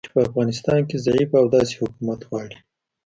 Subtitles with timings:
[0.05, 2.57] چې په افغانستان کې ضعیفه او داسې حکومت غواړي